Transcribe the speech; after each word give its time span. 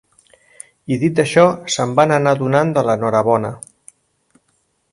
I 0.93 0.97
dit 1.03 1.19
això 1.23 1.43
se'n 1.75 1.93
van 1.99 2.13
anar 2.15 2.33
donant 2.39 2.73
l'enhorabona 2.89 3.53